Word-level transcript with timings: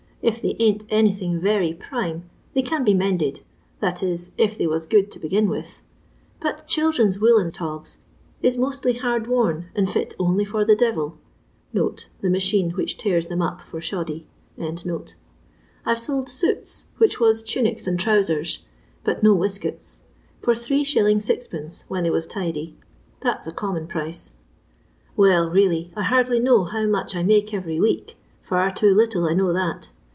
If 0.23 0.39
they 0.39 0.55
ain't 0.59 0.83
anything 0.91 1.39
very 1.39 1.73
prime, 1.73 2.29
they 2.53 2.61
can 2.61 2.83
be 2.83 2.93
mended— 2.93 3.41
that 3.81 4.03
is, 4.03 4.33
if 4.37 4.55
they 4.55 4.67
was 4.67 4.85
good 4.85 5.09
to 5.13 5.19
begin 5.19 5.49
with. 5.49 5.81
But 6.39 6.67
children's 6.67 7.17
woollen 7.19 7.49
togs 7.49 7.97
is 8.39 8.55
mostly 8.55 8.93
hard 8.93 9.25
worn 9.25 9.69
and 9.73 9.87
lit 9.95 10.13
only 10.19 10.45
for 10.45 10.63
the' 10.63 10.75
devil' 10.75 11.17
(the 11.73 12.29
machine 12.29 12.69
which 12.69 12.99
tears 12.99 13.27
them 13.29 13.41
up 13.41 13.61
for 13.63 13.81
shoddy). 13.81 14.27
I 14.59 14.75
've 15.87 15.97
sold 15.97 16.29
suits, 16.29 16.85
which 16.99 17.19
WAS 17.19 17.41
tunics 17.41 17.87
and 17.87 17.99
trousers, 17.99 18.63
but 19.03 19.23
no 19.23 19.35
weskets, 19.35 20.01
for 20.39 20.53
3^. 20.53 20.83
6<^ 21.15 21.83
when 21.87 22.03
they 22.03 22.11
was 22.11 22.27
tidy. 22.27 22.77
That 23.23 23.41
's 23.41 23.47
a 23.47 23.51
conmiou 23.51 23.87
pricf." 23.87 24.33
Well, 25.17 25.49
really, 25.49 25.91
I 25.95 26.03
hardly 26.03 26.39
know 26.39 26.65
how 26.65 26.85
much 26.85 27.15
I 27.15 27.23
make 27.23 27.55
every 27.55 27.79
week; 27.79 28.17
far 28.43 28.69
too 28.71 28.93
little, 28.93 29.25
I 29.25 29.33
know 29.33 29.51
that. 29.53 29.89